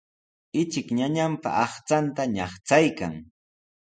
[0.61, 3.13] Ichik ñañanpa aqchanta ñaqchaykan.